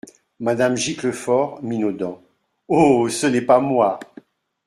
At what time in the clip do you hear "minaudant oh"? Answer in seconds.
1.61-3.07